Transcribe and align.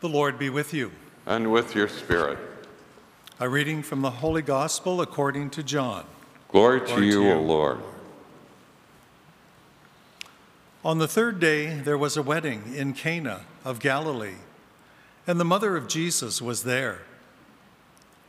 The 0.00 0.08
Lord 0.08 0.38
be 0.38 0.50
with 0.50 0.72
you. 0.72 0.92
and 1.26 1.52
with 1.52 1.74
your 1.74 1.88
spirit. 1.88 2.38
A 3.38 3.48
reading 3.48 3.82
from 3.82 4.02
the 4.02 4.10
Holy 4.10 4.42
Gospel 4.42 5.00
according 5.00 5.50
to 5.50 5.62
John. 5.62 6.04
Glory 6.48 6.80
to 6.80 6.86
Glory 6.86 7.00
to 7.02 7.06
you, 7.06 7.22
you. 7.24 7.32
O 7.32 7.40
Lord. 7.40 7.78
On 10.84 10.98
the 10.98 11.08
third 11.08 11.38
day, 11.38 11.74
there 11.78 11.98
was 11.98 12.16
a 12.16 12.22
wedding 12.22 12.74
in 12.74 12.94
Cana 12.94 13.42
of 13.64 13.80
Galilee, 13.80 14.36
and 15.26 15.38
the 15.38 15.44
mother 15.44 15.76
of 15.76 15.88
Jesus 15.88 16.40
was 16.40 16.64
there. 16.64 17.02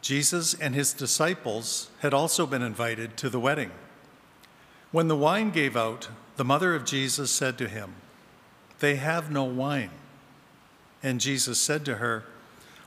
Jesus 0.01 0.53
and 0.53 0.75
his 0.75 0.91
disciples 0.93 1.89
had 1.99 2.13
also 2.13 2.45
been 2.45 2.61
invited 2.61 3.15
to 3.17 3.29
the 3.29 3.39
wedding. 3.39 3.71
When 4.91 5.07
the 5.07 5.15
wine 5.15 5.51
gave 5.51 5.77
out, 5.77 6.09
the 6.35 6.43
mother 6.43 6.75
of 6.75 6.83
Jesus 6.83 7.31
said 7.31 7.57
to 7.59 7.69
him, 7.69 7.95
They 8.79 8.95
have 8.97 9.31
no 9.31 9.45
wine. 9.45 9.91
And 11.03 11.19
Jesus 11.19 11.59
said 11.59 11.85
to 11.85 11.95
her, 11.95 12.25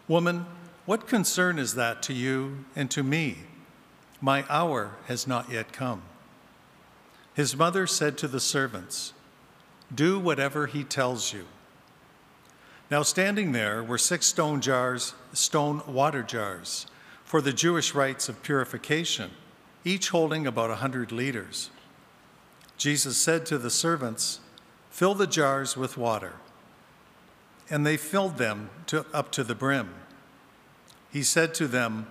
Woman, 0.06 0.46
what 0.86 1.06
concern 1.06 1.58
is 1.58 1.74
that 1.74 2.02
to 2.04 2.12
you 2.12 2.64
and 2.76 2.90
to 2.90 3.02
me? 3.02 3.38
My 4.20 4.44
hour 4.48 4.92
has 5.06 5.26
not 5.26 5.50
yet 5.50 5.72
come. 5.72 6.02
His 7.34 7.56
mother 7.56 7.86
said 7.86 8.16
to 8.18 8.28
the 8.28 8.40
servants, 8.40 9.12
Do 9.92 10.18
whatever 10.18 10.66
he 10.66 10.84
tells 10.84 11.32
you. 11.32 11.46
Now, 12.90 13.02
standing 13.02 13.52
there 13.52 13.82
were 13.82 13.98
six 13.98 14.26
stone 14.26 14.60
jars, 14.60 15.14
stone 15.32 15.82
water 15.86 16.22
jars, 16.22 16.86
for 17.24 17.40
the 17.40 17.52
Jewish 17.52 17.94
rites 17.94 18.28
of 18.28 18.42
purification, 18.42 19.30
each 19.84 20.10
holding 20.10 20.46
about 20.46 20.70
a 20.70 20.76
hundred 20.76 21.10
liters. 21.10 21.70
Jesus 22.76 23.16
said 23.16 23.46
to 23.46 23.58
the 23.58 23.70
servants, 23.70 24.40
Fill 24.90 25.14
the 25.14 25.26
jars 25.26 25.76
with 25.76 25.96
water. 25.96 26.34
And 27.70 27.86
they 27.86 27.96
filled 27.96 28.36
them 28.38 28.70
to, 28.86 29.06
up 29.12 29.30
to 29.32 29.44
the 29.44 29.54
brim. 29.54 29.94
He 31.10 31.22
said 31.22 31.54
to 31.54 31.66
them, 31.66 32.06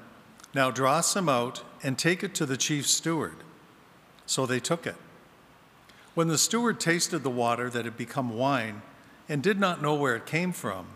Now 0.53 0.72
draw 0.72 1.02
some 1.02 1.30
out 1.30 1.64
and 1.83 1.97
take 1.97 2.23
it 2.23 2.33
to 2.36 2.45
the 2.45 2.58
chief 2.58 2.88
steward. 2.88 3.36
So 4.25 4.45
they 4.45 4.59
took 4.59 4.88
it. 4.88 4.95
When 6.16 6.27
the 6.27 6.38
steward 6.38 6.80
tasted 6.80 7.19
the 7.19 7.30
water 7.30 7.69
that 7.69 7.86
had 7.86 7.97
become 7.97 8.38
wine 8.38 8.81
and 9.27 9.42
did 9.42 9.59
not 9.59 9.81
know 9.81 9.95
where 9.95 10.16
it 10.16 10.25
came 10.25 10.52
from, 10.52 10.88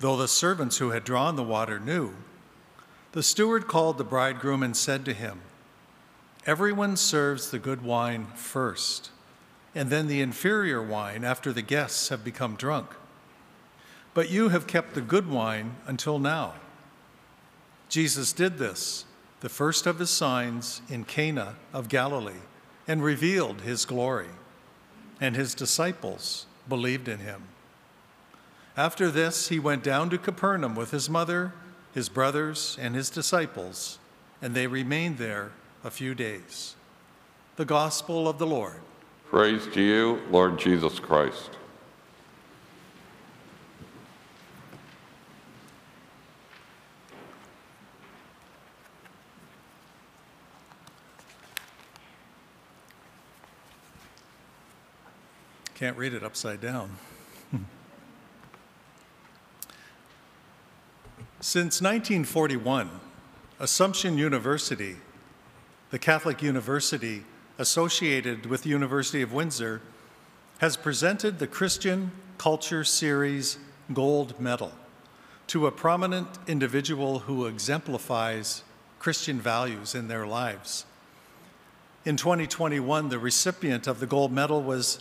though 0.00 0.16
the 0.16 0.28
servants 0.28 0.78
who 0.78 0.90
had 0.90 1.04
drawn 1.04 1.36
the 1.36 1.42
water 1.42 1.78
knew, 1.78 2.14
the 3.12 3.22
steward 3.22 3.66
called 3.66 3.98
the 3.98 4.04
bridegroom 4.04 4.62
and 4.62 4.76
said 4.76 5.04
to 5.04 5.14
him, 5.14 5.40
Everyone 6.46 6.96
serves 6.96 7.50
the 7.50 7.58
good 7.58 7.82
wine 7.82 8.26
first, 8.34 9.10
and 9.74 9.90
then 9.90 10.06
the 10.06 10.20
inferior 10.20 10.82
wine 10.82 11.24
after 11.24 11.52
the 11.52 11.62
guests 11.62 12.08
have 12.08 12.24
become 12.24 12.54
drunk. 12.56 12.88
But 14.18 14.30
you 14.30 14.48
have 14.48 14.66
kept 14.66 14.94
the 14.94 15.00
good 15.00 15.30
wine 15.30 15.76
until 15.86 16.18
now. 16.18 16.54
Jesus 17.88 18.32
did 18.32 18.58
this, 18.58 19.04
the 19.42 19.48
first 19.48 19.86
of 19.86 20.00
his 20.00 20.10
signs 20.10 20.82
in 20.88 21.04
Cana 21.04 21.54
of 21.72 21.88
Galilee, 21.88 22.42
and 22.88 23.00
revealed 23.00 23.60
his 23.60 23.84
glory, 23.84 24.30
and 25.20 25.36
his 25.36 25.54
disciples 25.54 26.46
believed 26.68 27.06
in 27.06 27.20
him. 27.20 27.44
After 28.76 29.08
this, 29.08 29.50
he 29.50 29.60
went 29.60 29.84
down 29.84 30.10
to 30.10 30.18
Capernaum 30.18 30.74
with 30.74 30.90
his 30.90 31.08
mother, 31.08 31.52
his 31.94 32.08
brothers, 32.08 32.76
and 32.80 32.96
his 32.96 33.10
disciples, 33.10 34.00
and 34.42 34.52
they 34.52 34.66
remained 34.66 35.18
there 35.18 35.52
a 35.84 35.92
few 35.92 36.16
days. 36.16 36.74
The 37.54 37.64
Gospel 37.64 38.28
of 38.28 38.38
the 38.38 38.48
Lord. 38.48 38.80
Praise 39.30 39.68
to 39.74 39.80
you, 39.80 40.20
Lord 40.28 40.58
Jesus 40.58 40.98
Christ. 40.98 41.57
Can't 55.78 55.96
read 55.96 56.12
it 56.12 56.24
upside 56.24 56.60
down. 56.60 56.90
Since 61.38 61.80
1941, 61.80 62.90
Assumption 63.60 64.18
University, 64.18 64.96
the 65.90 65.98
Catholic 66.00 66.42
university 66.42 67.22
associated 67.58 68.46
with 68.46 68.64
the 68.64 68.70
University 68.70 69.22
of 69.22 69.32
Windsor, 69.32 69.80
has 70.58 70.76
presented 70.76 71.38
the 71.38 71.46
Christian 71.46 72.10
Culture 72.38 72.82
Series 72.82 73.58
Gold 73.94 74.40
Medal 74.40 74.72
to 75.46 75.68
a 75.68 75.70
prominent 75.70 76.26
individual 76.48 77.20
who 77.20 77.46
exemplifies 77.46 78.64
Christian 78.98 79.40
values 79.40 79.94
in 79.94 80.08
their 80.08 80.26
lives. 80.26 80.86
In 82.04 82.16
2021, 82.16 83.10
the 83.10 83.18
recipient 83.20 83.86
of 83.86 84.00
the 84.00 84.06
gold 84.06 84.32
medal 84.32 84.60
was 84.60 84.98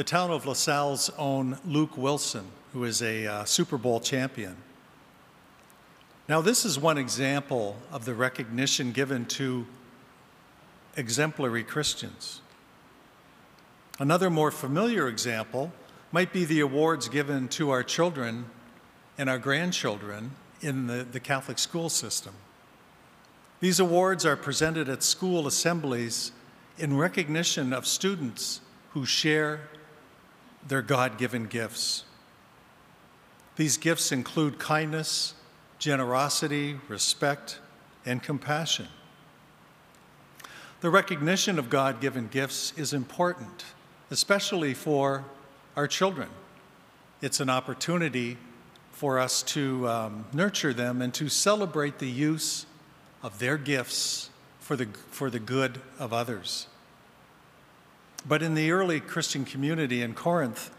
the 0.00 0.04
town 0.04 0.30
of 0.30 0.46
LaSalle's 0.46 1.10
own 1.18 1.58
Luke 1.66 1.94
Willson, 1.94 2.46
who 2.72 2.84
is 2.84 3.02
a 3.02 3.26
uh, 3.26 3.44
Super 3.44 3.76
Bowl 3.76 4.00
champion. 4.00 4.56
Now, 6.26 6.40
this 6.40 6.64
is 6.64 6.78
one 6.78 6.96
example 6.96 7.76
of 7.92 8.06
the 8.06 8.14
recognition 8.14 8.92
given 8.92 9.26
to 9.26 9.66
exemplary 10.96 11.62
Christians. 11.62 12.40
Another 13.98 14.30
more 14.30 14.50
familiar 14.50 15.06
example 15.06 15.70
might 16.12 16.32
be 16.32 16.46
the 16.46 16.60
awards 16.60 17.10
given 17.10 17.46
to 17.48 17.68
our 17.68 17.82
children 17.82 18.46
and 19.18 19.28
our 19.28 19.38
grandchildren 19.38 20.30
in 20.62 20.86
the, 20.86 21.04
the 21.12 21.20
Catholic 21.20 21.58
school 21.58 21.90
system. 21.90 22.32
These 23.60 23.80
awards 23.80 24.24
are 24.24 24.36
presented 24.36 24.88
at 24.88 25.02
school 25.02 25.46
assemblies 25.46 26.32
in 26.78 26.96
recognition 26.96 27.74
of 27.74 27.86
students 27.86 28.62
who 28.92 29.04
share 29.04 29.68
their 30.66 30.82
God 30.82 31.18
given 31.18 31.46
gifts. 31.46 32.04
These 33.56 33.76
gifts 33.76 34.12
include 34.12 34.58
kindness, 34.58 35.34
generosity, 35.78 36.78
respect, 36.88 37.58
and 38.06 38.22
compassion. 38.22 38.86
The 40.80 40.90
recognition 40.90 41.58
of 41.58 41.68
God 41.68 42.00
given 42.00 42.28
gifts 42.28 42.72
is 42.76 42.94
important, 42.94 43.64
especially 44.10 44.72
for 44.72 45.24
our 45.76 45.86
children. 45.86 46.28
It's 47.20 47.40
an 47.40 47.50
opportunity 47.50 48.38
for 48.92 49.18
us 49.18 49.42
to 49.42 49.88
um, 49.88 50.24
nurture 50.32 50.72
them 50.72 51.02
and 51.02 51.12
to 51.14 51.28
celebrate 51.28 51.98
the 51.98 52.08
use 52.08 52.64
of 53.22 53.38
their 53.38 53.58
gifts 53.58 54.30
for 54.58 54.74
the, 54.76 54.86
for 55.10 55.28
the 55.28 55.38
good 55.38 55.80
of 55.98 56.12
others. 56.12 56.66
But 58.26 58.42
in 58.42 58.54
the 58.54 58.70
early 58.70 59.00
Christian 59.00 59.44
community 59.44 60.02
in 60.02 60.14
Corinth, 60.14 60.70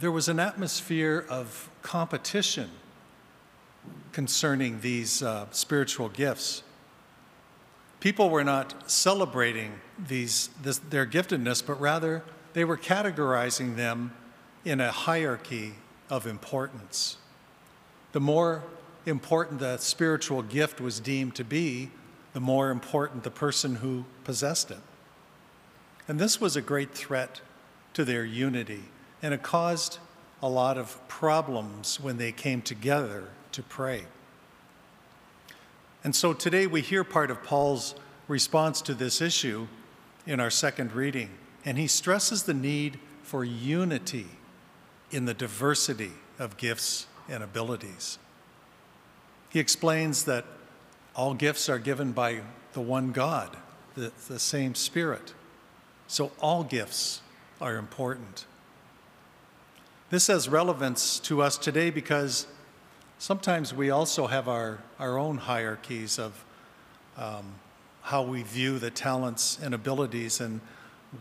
there 0.00 0.12
was 0.12 0.28
an 0.28 0.38
atmosphere 0.38 1.24
of 1.28 1.70
competition 1.82 2.70
concerning 4.12 4.80
these 4.80 5.22
uh, 5.22 5.46
spiritual 5.50 6.08
gifts. 6.08 6.62
People 8.00 8.30
were 8.30 8.44
not 8.44 8.90
celebrating 8.90 9.72
these, 9.96 10.50
this, 10.60 10.78
their 10.78 11.06
giftedness, 11.06 11.64
but 11.64 11.80
rather 11.80 12.22
they 12.52 12.64
were 12.64 12.76
categorizing 12.76 13.76
them 13.76 14.12
in 14.64 14.80
a 14.80 14.90
hierarchy 14.90 15.74
of 16.10 16.26
importance. 16.26 17.16
The 18.12 18.20
more 18.20 18.62
important 19.06 19.60
the 19.60 19.78
spiritual 19.78 20.42
gift 20.42 20.80
was 20.80 21.00
deemed 21.00 21.34
to 21.36 21.44
be, 21.44 21.90
the 22.32 22.40
more 22.40 22.70
important 22.70 23.24
the 23.24 23.30
person 23.30 23.76
who 23.76 24.04
possessed 24.24 24.70
it. 24.70 24.78
And 26.08 26.18
this 26.18 26.40
was 26.40 26.56
a 26.56 26.62
great 26.62 26.92
threat 26.92 27.40
to 27.94 28.04
their 28.04 28.24
unity, 28.24 28.84
and 29.22 29.32
it 29.32 29.42
caused 29.42 29.98
a 30.42 30.48
lot 30.48 30.76
of 30.76 30.98
problems 31.08 32.00
when 32.00 32.18
they 32.18 32.32
came 32.32 32.62
together 32.62 33.28
to 33.52 33.62
pray. 33.62 34.04
And 36.02 36.16
so 36.16 36.32
today 36.32 36.66
we 36.66 36.80
hear 36.80 37.04
part 37.04 37.30
of 37.30 37.44
Paul's 37.44 37.94
response 38.26 38.82
to 38.82 38.94
this 38.94 39.20
issue 39.20 39.68
in 40.26 40.40
our 40.40 40.50
second 40.50 40.92
reading, 40.92 41.30
and 41.64 41.78
he 41.78 41.86
stresses 41.86 42.42
the 42.42 42.54
need 42.54 42.98
for 43.22 43.44
unity 43.44 44.26
in 45.10 45.26
the 45.26 45.34
diversity 45.34 46.12
of 46.38 46.56
gifts 46.56 47.06
and 47.28 47.42
abilities. 47.42 48.18
He 49.50 49.60
explains 49.60 50.24
that 50.24 50.44
all 51.14 51.34
gifts 51.34 51.68
are 51.68 51.78
given 51.78 52.12
by 52.12 52.40
the 52.72 52.80
one 52.80 53.12
God, 53.12 53.56
the, 53.94 54.10
the 54.28 54.38
same 54.38 54.74
Spirit. 54.74 55.34
So 56.12 56.30
all 56.42 56.62
gifts 56.62 57.22
are 57.58 57.78
important. 57.78 58.44
This 60.10 60.26
has 60.26 60.46
relevance 60.46 61.18
to 61.20 61.40
us 61.40 61.56
today 61.56 61.88
because 61.88 62.46
sometimes 63.18 63.72
we 63.72 63.88
also 63.88 64.26
have 64.26 64.46
our, 64.46 64.80
our 64.98 65.16
own 65.16 65.38
hierarchies 65.38 66.18
of 66.18 66.44
um, 67.16 67.54
how 68.02 68.22
we 68.24 68.42
view 68.42 68.78
the 68.78 68.90
talents 68.90 69.58
and 69.62 69.72
abilities 69.72 70.38
and 70.38 70.60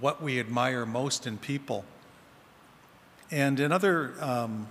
what 0.01 0.21
we 0.21 0.41
admire 0.41 0.85
most 0.85 1.25
in 1.25 1.37
people. 1.37 1.85
And 3.31 3.61
in 3.61 3.71
other, 3.71 4.13
um, 4.19 4.67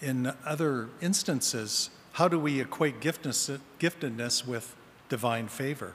in 0.00 0.32
other 0.44 0.90
instances, 1.00 1.90
how 2.12 2.28
do 2.28 2.38
we 2.38 2.60
equate 2.60 3.00
giftedness, 3.00 3.58
giftedness 3.80 4.46
with 4.46 4.76
divine 5.08 5.48
favor? 5.48 5.94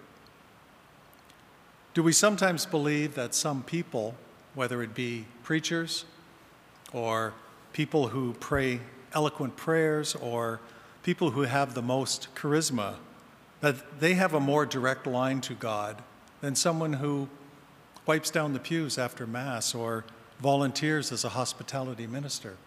Do 1.95 2.03
we 2.03 2.13
sometimes 2.13 2.67
believe 2.67 3.15
that 3.15 3.33
some 3.33 3.63
people, 3.63 4.13
whether 4.53 4.83
it 4.83 4.93
be 4.93 5.25
preachers 5.41 6.05
or 6.93 7.33
people 7.73 8.09
who 8.09 8.33
pray 8.33 8.81
eloquent 9.13 9.57
prayers 9.57 10.13
or 10.13 10.59
people 11.01 11.31
who 11.31 11.41
have 11.41 11.73
the 11.73 11.81
most 11.81 12.27
charisma, 12.35 12.95
that 13.61 13.99
they 13.99 14.13
have 14.13 14.35
a 14.35 14.39
more 14.39 14.67
direct 14.67 15.07
line 15.07 15.41
to 15.41 15.55
God 15.55 16.03
than 16.41 16.55
someone 16.55 16.93
who 16.93 17.27
wipes 18.05 18.29
down 18.29 18.53
the 18.53 18.59
pews 18.59 18.99
after 18.99 19.25
Mass 19.25 19.73
or 19.73 20.05
volunteers 20.39 21.11
as 21.11 21.23
a 21.23 21.29
hospitality 21.29 22.05
minister? 22.05 22.57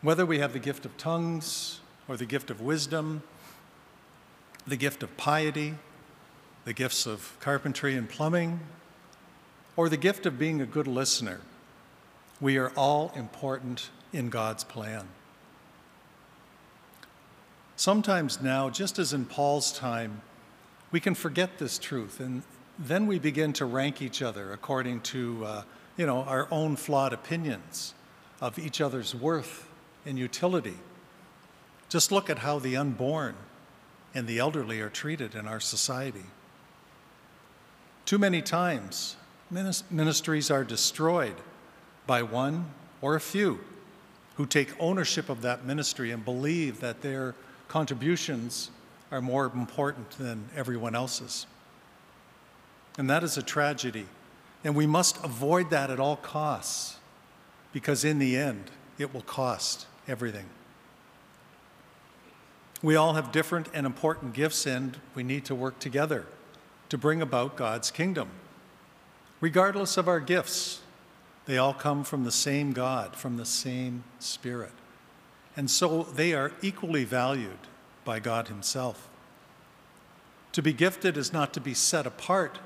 Whether 0.00 0.24
we 0.24 0.38
have 0.38 0.54
the 0.54 0.58
gift 0.58 0.86
of 0.86 0.96
tongues 0.96 1.80
or 2.08 2.16
the 2.16 2.24
gift 2.24 2.48
of 2.48 2.62
wisdom, 2.62 3.22
the 4.66 4.76
gift 4.76 5.02
of 5.02 5.14
piety, 5.18 5.74
the 6.64 6.72
gifts 6.72 7.06
of 7.06 7.36
carpentry 7.40 7.94
and 7.94 8.08
plumbing, 8.08 8.60
or 9.76 9.88
the 9.88 9.96
gift 9.96 10.26
of 10.26 10.38
being 10.38 10.60
a 10.60 10.66
good 10.66 10.86
listener, 10.86 11.40
we 12.40 12.56
are 12.56 12.70
all 12.76 13.12
important 13.16 13.90
in 14.12 14.28
God's 14.28 14.64
plan. 14.64 15.06
Sometimes 17.76 18.42
now, 18.42 18.68
just 18.68 18.98
as 18.98 19.12
in 19.12 19.24
Paul's 19.24 19.72
time, 19.72 20.20
we 20.92 21.00
can 21.00 21.14
forget 21.14 21.58
this 21.58 21.78
truth, 21.78 22.20
and 22.20 22.42
then 22.78 23.06
we 23.06 23.18
begin 23.18 23.52
to 23.54 23.64
rank 23.64 24.02
each 24.02 24.20
other 24.20 24.52
according 24.52 25.00
to, 25.00 25.44
uh, 25.44 25.62
you 25.96 26.06
know, 26.06 26.22
our 26.24 26.46
own 26.50 26.76
flawed 26.76 27.12
opinions 27.12 27.94
of 28.40 28.58
each 28.58 28.80
other's 28.80 29.14
worth 29.14 29.68
and 30.04 30.18
utility. 30.18 30.76
Just 31.88 32.12
look 32.12 32.28
at 32.28 32.40
how 32.40 32.58
the 32.58 32.76
unborn 32.76 33.34
and 34.14 34.26
the 34.26 34.38
elderly 34.38 34.80
are 34.80 34.90
treated 34.90 35.34
in 35.34 35.46
our 35.46 35.60
society. 35.60 36.26
Too 38.10 38.18
many 38.18 38.42
times, 38.42 39.14
ministries 39.52 40.50
are 40.50 40.64
destroyed 40.64 41.36
by 42.08 42.24
one 42.24 42.66
or 43.00 43.14
a 43.14 43.20
few 43.20 43.60
who 44.34 44.46
take 44.46 44.74
ownership 44.80 45.28
of 45.28 45.42
that 45.42 45.64
ministry 45.64 46.10
and 46.10 46.24
believe 46.24 46.80
that 46.80 47.02
their 47.02 47.36
contributions 47.68 48.72
are 49.12 49.20
more 49.20 49.44
important 49.44 50.10
than 50.18 50.48
everyone 50.56 50.96
else's. 50.96 51.46
And 52.98 53.08
that 53.08 53.22
is 53.22 53.38
a 53.38 53.44
tragedy. 53.44 54.06
And 54.64 54.74
we 54.74 54.88
must 54.88 55.22
avoid 55.22 55.70
that 55.70 55.88
at 55.88 56.00
all 56.00 56.16
costs 56.16 56.96
because, 57.72 58.04
in 58.04 58.18
the 58.18 58.36
end, 58.36 58.72
it 58.98 59.14
will 59.14 59.22
cost 59.22 59.86
everything. 60.08 60.46
We 62.82 62.96
all 62.96 63.14
have 63.14 63.30
different 63.30 63.68
and 63.72 63.86
important 63.86 64.32
gifts, 64.32 64.66
and 64.66 64.98
we 65.14 65.22
need 65.22 65.44
to 65.44 65.54
work 65.54 65.78
together 65.78 66.26
to 66.90 66.98
bring 66.98 67.22
about 67.22 67.56
God's 67.56 67.90
kingdom. 67.90 68.28
Regardless 69.40 69.96
of 69.96 70.06
our 70.06 70.20
gifts, 70.20 70.80
they 71.46 71.56
all 71.56 71.72
come 71.72 72.04
from 72.04 72.24
the 72.24 72.30
same 72.30 72.72
God, 72.72 73.16
from 73.16 73.38
the 73.38 73.46
same 73.46 74.04
Spirit. 74.18 74.72
And 75.56 75.70
so 75.70 76.02
they 76.02 76.34
are 76.34 76.52
equally 76.62 77.04
valued 77.04 77.58
by 78.04 78.20
God 78.20 78.48
Himself. 78.48 79.08
To 80.52 80.62
be 80.62 80.72
gifted 80.72 81.16
is 81.16 81.32
not 81.32 81.54
to 81.54 81.60
be 81.60 81.74
set 81.74 82.06
apart 82.06 82.58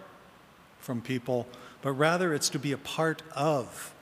from 0.80 1.00
people, 1.00 1.46
but 1.82 1.92
rather 1.92 2.34
it's 2.34 2.48
to 2.50 2.58
be 2.58 2.72
a 2.72 2.78
part 2.78 3.22
of 3.34 3.94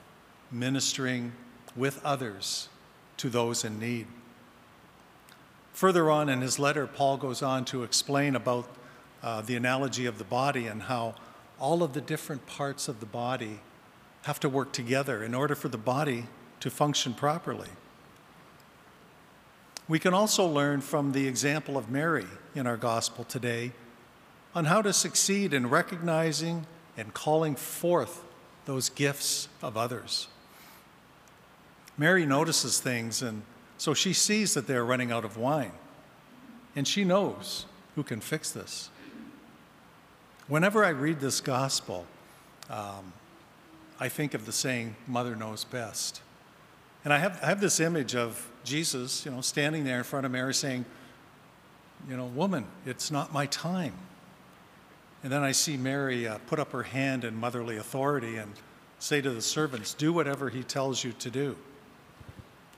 ministering 0.51 1.33
with 1.77 2.05
others 2.05 2.69
to 3.17 3.29
those 3.29 3.65
in 3.65 3.79
need. 3.79 4.07
Further 5.73 6.11
on 6.11 6.29
in 6.29 6.43
his 6.43 6.59
letter, 6.59 6.87
Paul 6.87 7.17
goes 7.17 7.43
on 7.43 7.65
to 7.67 7.83
explain 7.83 8.37
about 8.37 8.69
uh, 9.23 9.41
the 9.41 9.57
analogy 9.57 10.07
of 10.07 10.19
the 10.19 10.25
body 10.25 10.67
and 10.67 10.83
how 10.83 11.15
all 11.61 11.83
of 11.83 11.93
the 11.93 12.01
different 12.01 12.47
parts 12.47 12.89
of 12.89 13.01
the 13.01 13.07
body 13.07 13.61
have 14.23 14.41
to 14.41 14.49
work 14.49 14.73
together 14.73 15.23
in 15.23 15.35
order 15.35 15.55
for 15.55 15.69
the 15.69 15.79
body 15.79 16.27
to 16.61 16.71
function 16.71 17.15
properly. 17.15 17.69
We 19.89 19.99
can 19.99 20.15
also 20.15 20.47
learn 20.47 20.81
from 20.81 21.13
the 21.13 21.27
example 21.27 21.77
of 21.77 21.91
Mary 21.91 22.27
in 22.55 22.67
our 22.67 22.77
gospel 22.77 23.25
today 23.25 23.73
on 24.55 24.67
how 24.67 24.83
to 24.83 24.93
succeed 24.93 25.53
in 25.53 25.69
recognizing 25.69 26.67
and 26.97 27.13
calling 27.15 27.57
forth 27.57 28.23
those 28.65 28.89
gifts 28.89 29.49
of 29.61 29.77
others. 29.77 30.29
Mary 31.99 32.25
notices 32.25 32.81
things, 32.81 33.23
and 33.23 33.43
so 33.77 33.93
she 33.93 34.13
sees 34.13 34.55
that 34.55 34.67
they're 34.67 34.85
running 34.85 35.11
out 35.11 35.25
of 35.25 35.37
wine, 35.37 35.73
and 36.77 36.87
she 36.87 37.05
knows 37.05 37.67
who 37.97 38.03
can 38.03 38.21
fix 38.21 38.51
this. 38.51 38.89
Whenever 40.49 40.85
I 40.85 40.91
read 40.91 41.21
this 41.21 41.41
gospel, 41.41 42.07
um, 42.69 43.13
I 44.01 44.09
think 44.09 44.35
of 44.35 44.47
the 44.47 44.53
saying, 44.53 44.97
Mother 45.07 45.37
knows 45.37 45.65
best. 45.65 46.21
And 47.05 47.13
I 47.13 47.19
have, 47.19 47.39
I 47.43 47.47
have 47.47 47.61
this 47.61 47.81
image 47.81 48.15
of 48.15 48.51
Jesus, 48.65 49.25
you 49.25 49.31
know, 49.31 49.41
standing 49.41 49.85
there 49.85 49.99
in 49.99 50.05
front 50.05 50.27
of 50.27 50.33
Mary 50.33 50.55
saying, 50.55 50.85
you 52.09 52.17
know, 52.17 52.27
woman, 52.27 52.67
it's 52.87 53.11
not 53.11 53.33
my 53.33 53.47
time. 53.47 53.95
And 55.23 55.33
then 55.33 55.43
I 55.43 55.53
see 55.53 55.77
Mary 55.77 56.27
uh, 56.27 56.39
put 56.49 56.59
up 56.59 56.73
her 56.73 56.83
hand 56.83 57.25
in 57.25 57.37
motherly 57.37 57.77
authority 57.77 58.37
and 58.37 58.53
say 58.99 59.21
to 59.21 59.31
the 59.31 59.43
servants, 59.43 59.95
do 59.95 60.13
whatever 60.13 60.49
he 60.49 60.63
tells 60.65 61.05
you 61.05 61.13
to 61.13 61.31
do. 61.31 61.57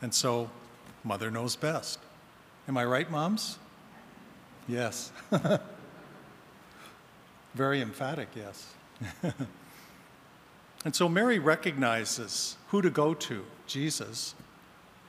And 0.02 0.12
so, 0.12 0.50
mother 1.02 1.30
knows 1.30 1.56
best. 1.56 1.98
Am 2.68 2.76
I 2.76 2.84
right, 2.84 3.10
moms? 3.10 3.58
Yes. 4.68 5.12
Very 7.54 7.80
emphatic, 7.80 8.28
yes. 8.34 8.74
and 10.84 10.94
so 10.94 11.08
Mary 11.08 11.38
recognizes 11.38 12.56
who 12.68 12.82
to 12.82 12.90
go 12.90 13.14
to, 13.14 13.44
Jesus, 13.66 14.34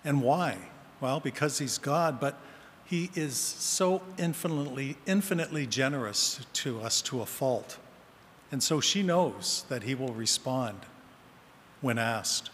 and 0.04 0.22
why. 0.22 0.58
Well, 1.02 1.20
because 1.20 1.58
he's 1.58 1.78
God, 1.78 2.20
but 2.20 2.40
he 2.86 3.10
is 3.16 3.36
so 3.36 4.02
infinitely, 4.18 4.98
infinitely 5.08 5.66
generous 5.66 6.40
to 6.54 6.82
us 6.82 7.02
to 7.04 7.22
a 7.22 7.26
fault. 7.26 7.78
And 8.52 8.62
so 8.62 8.80
she 8.80 9.02
knows 9.02 9.66
that 9.70 9.84
he 9.84 9.96
will 9.96 10.14
respond 10.14 10.80
when 11.82 11.98
asked. 11.98 12.52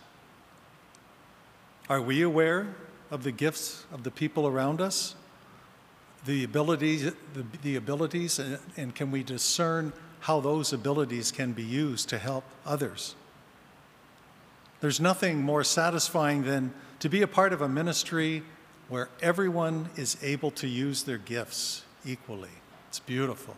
Are 1.90 2.02
we 2.02 2.22
aware 2.22 2.76
of 3.12 3.24
the 3.24 3.32
gifts 3.34 3.86
of 3.92 4.04
the 4.04 4.12
people 4.12 4.48
around 4.48 4.80
us? 4.80 5.16
The 6.26 6.44
abilities, 6.44 7.12
the, 7.34 7.46
the 7.64 7.76
abilities 7.76 8.40
and, 8.40 8.60
and 8.78 8.96
can 8.96 9.12
we 9.12 9.24
discern 9.24 9.92
how 10.22 10.40
those 10.40 10.72
abilities 10.72 11.32
can 11.32 11.52
be 11.52 11.64
used 11.64 12.10
to 12.10 12.18
help 12.18 12.44
others? 12.66 13.16
There's 14.82 15.00
nothing 15.00 15.42
more 15.42 15.64
satisfying 15.64 16.44
than 16.44 16.74
to 17.00 17.10
be 17.10 17.22
a 17.22 17.28
part 17.28 17.54
of 17.54 17.62
a 17.62 17.70
ministry 17.70 18.44
where 18.90 19.10
everyone 19.22 19.90
is 19.96 20.18
able 20.22 20.52
to 20.52 20.68
use 20.68 21.04
their 21.04 21.18
gifts 21.18 21.84
equally. 22.06 22.50
It's 22.90 23.00
beautiful. 23.00 23.56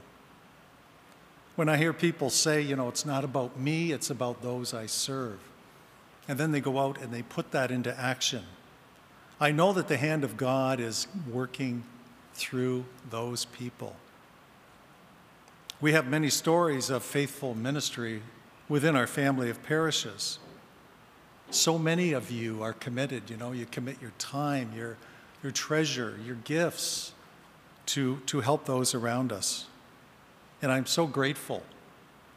When 1.56 1.70
I 1.70 1.78
hear 1.78 1.94
people 1.94 2.30
say, 2.30 2.62
you 2.62 2.76
know, 2.76 2.88
it's 2.88 3.06
not 3.06 3.24
about 3.24 3.60
me, 3.60 3.92
it's 3.92 4.10
about 4.10 4.42
those 4.42 4.74
I 4.74 4.86
serve, 4.86 5.40
and 6.28 6.38
then 6.38 6.52
they 6.52 6.62
go 6.62 6.80
out 6.80 7.02
and 7.02 7.14
they 7.14 7.22
put 7.22 7.52
that 7.52 7.72
into 7.72 7.98
action, 8.00 8.44
I 9.40 9.52
know 9.52 9.74
that 9.74 9.88
the 9.88 9.98
hand 9.98 10.24
of 10.24 10.38
God 10.38 10.80
is 10.80 11.08
working 11.32 11.84
through 12.34 12.86
those 13.10 13.46
people. 13.46 13.96
We 15.82 15.94
have 15.94 16.08
many 16.08 16.30
stories 16.30 16.90
of 16.90 17.04
faithful 17.04 17.56
ministry 17.56 18.22
within 18.70 18.96
our 18.96 19.08
family 19.08 19.50
of 19.50 19.62
parishes. 19.64 20.40
So 21.52 21.78
many 21.78 22.14
of 22.14 22.32
you 22.32 22.64
are 22.64 22.74
committed, 22.74 23.30
you 23.30 23.38
know, 23.38 23.52
you 23.52 23.66
commit 23.66 24.02
your 24.02 24.14
time, 24.18 24.72
your, 24.76 24.98
your 25.44 25.52
treasure, 25.52 26.18
your 26.26 26.38
gifts 26.38 27.12
to, 27.88 28.18
to 28.28 28.40
help 28.42 28.66
those 28.66 28.96
around 28.96 29.32
us. 29.32 29.66
And 30.62 30.72
I'm 30.72 30.86
so 30.86 31.06
grateful 31.06 31.64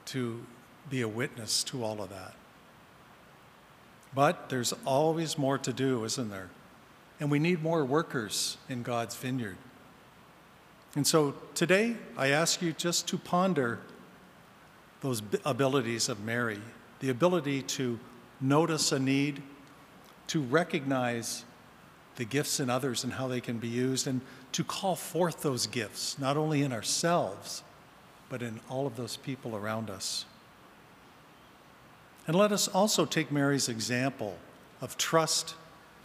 to 0.07 0.45
be 0.91 1.01
a 1.03 1.09
witness 1.09 1.63
to 1.65 1.85
all 1.85 2.03
of 2.03 2.11
that. 2.11 2.35
But 4.15 4.49
there's 4.49 4.73
always 4.85 5.39
more 5.39 5.59
to 5.59 5.73
do, 5.73 6.05
isn't 6.05 6.31
there? 6.31 6.51
And 7.21 7.31
we 7.31 7.39
need 7.39 7.63
more 7.63 7.85
workers 7.85 8.57
in 8.69 8.83
God's 8.83 9.15
vineyard. 9.15 9.57
And 10.97 11.07
so 11.07 11.35
today, 11.55 11.97
I 12.17 12.29
ask 12.29 12.63
you 12.63 12.73
just 12.73 13.07
to 13.09 13.19
ponder 13.19 13.81
those 15.03 15.23
abilities 15.45 16.09
of 16.09 16.21
Mary 16.21 16.61
the 17.01 17.11
ability 17.11 17.61
to 17.61 18.01
notice 18.41 18.91
a 18.91 18.99
need, 18.99 19.43
to 20.29 20.41
recognize 20.41 21.45
the 22.17 22.25
gifts 22.25 22.59
in 22.59 22.71
others 22.71 23.05
and 23.05 23.13
how 23.13 23.29
they 23.29 23.43
can 23.43 23.59
be 23.59 23.69
used, 23.69 24.07
and 24.07 24.23
to 24.53 24.65
call 24.65 24.97
forth 24.97 25.43
those 25.43 25.67
gifts, 25.67 26.19
not 26.19 26.39
only 26.39 26.63
in 26.63 26.73
ourselves, 26.73 27.63
but 28.31 28.43
in 28.43 28.59
all 28.71 28.87
of 28.87 28.97
those 28.97 29.19
people 29.19 29.55
around 29.55 29.91
us. 29.91 30.25
And 32.27 32.35
let 32.35 32.51
us 32.51 32.67
also 32.67 33.05
take 33.05 33.31
Mary's 33.31 33.69
example 33.69 34.39
of 34.81 34.97
trust 34.97 35.55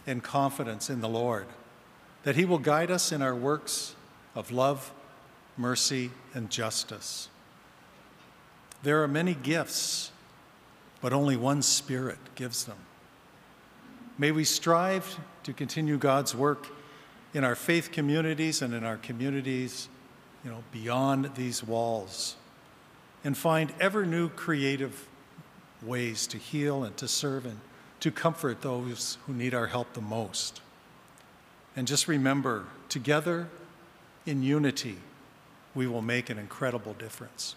and 0.06 0.22
confidence 0.22 0.90
in 0.90 1.00
the 1.00 1.08
Lord, 1.08 1.46
that 2.24 2.36
He 2.36 2.44
will 2.44 2.58
guide 2.58 2.90
us 2.90 3.10
in 3.10 3.22
our 3.22 3.34
works 3.34 3.94
of 4.34 4.50
love, 4.50 4.92
mercy, 5.56 6.10
and 6.34 6.50
justice. 6.50 7.28
There 8.82 9.02
are 9.02 9.08
many 9.08 9.34
gifts, 9.34 10.10
but 11.00 11.12
only 11.12 11.36
one 11.36 11.62
Spirit 11.62 12.18
gives 12.34 12.64
them. 12.64 12.78
May 14.18 14.32
we 14.32 14.44
strive 14.44 15.18
to 15.44 15.52
continue 15.52 15.98
God's 15.98 16.34
work 16.34 16.68
in 17.34 17.44
our 17.44 17.54
faith 17.54 17.92
communities 17.92 18.62
and 18.62 18.74
in 18.74 18.84
our 18.84 18.96
communities, 18.96 19.88
you 20.44 20.50
know, 20.50 20.62
beyond 20.72 21.34
these 21.34 21.62
walls, 21.64 22.36
and 23.24 23.36
find 23.36 23.72
ever 23.80 24.04
new 24.04 24.28
creative 24.28 25.08
ways 25.82 26.26
to 26.28 26.38
heal 26.38 26.84
and 26.84 26.96
to 26.96 27.08
serve 27.08 27.46
and 27.46 27.58
to 28.00 28.10
comfort 28.10 28.62
those 28.62 29.18
who 29.26 29.32
need 29.32 29.54
our 29.54 29.68
help 29.68 29.92
the 29.94 30.00
most. 30.00 30.60
And 31.76 31.86
just 31.86 32.08
remember, 32.08 32.66
together 32.88 33.48
in 34.26 34.42
unity, 34.42 34.96
we 35.74 35.86
will 35.86 36.02
make 36.02 36.30
an 36.30 36.38
incredible 36.38 36.94
difference. 36.94 37.56